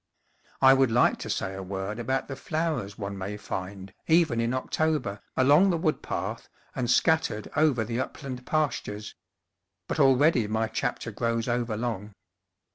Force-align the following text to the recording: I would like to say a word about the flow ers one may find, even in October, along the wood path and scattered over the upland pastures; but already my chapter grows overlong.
I 0.63 0.73
would 0.73 0.89
like 0.89 1.19
to 1.19 1.29
say 1.29 1.53
a 1.53 1.61
word 1.61 1.99
about 1.99 2.27
the 2.27 2.35
flow 2.35 2.79
ers 2.79 2.97
one 2.97 3.15
may 3.19 3.37
find, 3.37 3.93
even 4.07 4.41
in 4.41 4.51
October, 4.51 5.21
along 5.37 5.69
the 5.69 5.77
wood 5.77 6.01
path 6.01 6.49
and 6.75 6.89
scattered 6.89 7.47
over 7.55 7.83
the 7.85 7.99
upland 7.99 8.43
pastures; 8.47 9.13
but 9.87 9.99
already 9.99 10.47
my 10.47 10.67
chapter 10.67 11.11
grows 11.11 11.47
overlong. 11.47 12.13